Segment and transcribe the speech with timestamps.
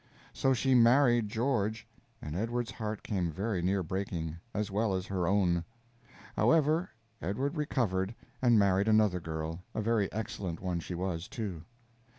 [0.33, 1.85] So she married George,
[2.23, 5.63] and Edward's heart came very near breaking, as well as her own.
[6.35, 6.89] However,
[7.21, 11.65] Edward recovered, and married another girl a very excellent one she was, too.